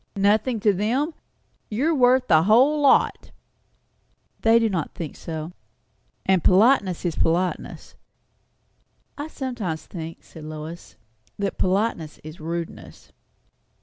[0.15, 1.13] "Nothing to them!
[1.69, 3.29] You are worth the whole lot."
[4.39, 5.51] "They do not think so."
[6.25, 7.93] "And politeness is politeness."
[9.15, 10.95] "I sometimes think," said Lois,
[11.37, 13.11] "that politeness is rudeness."